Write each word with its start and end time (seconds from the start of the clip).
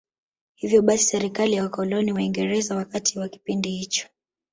Hivyo 0.55 0.81
basi 0.81 1.03
serikali 1.03 1.53
ya 1.53 1.63
wakoloni 1.63 2.11
Waingereza 2.13 2.75
wakati 2.75 3.19
wa 3.19 3.29
kipindi 3.29 3.69
hicho 3.71 4.07